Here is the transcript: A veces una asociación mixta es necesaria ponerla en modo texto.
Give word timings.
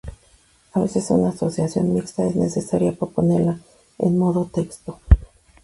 A 0.73 0.79
veces 0.79 1.11
una 1.11 1.29
asociación 1.29 1.93
mixta 1.93 2.23
es 2.25 2.35
necesaria 2.35 2.91
ponerla 2.93 3.59
en 3.99 4.17
modo 4.17 4.45
texto. 4.51 4.99